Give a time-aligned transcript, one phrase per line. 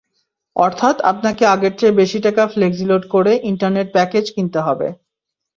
[0.55, 4.87] অর্থাৎ আপনাকে আগের চেয়ে বেশি টাকা ফ্লেক্সিলোড করে ইন্টারনেট প্যাকেজ কিনতে হবে।